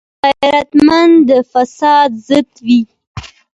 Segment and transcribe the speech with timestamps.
[0.39, 2.81] غیرتمند د فساد ضد وي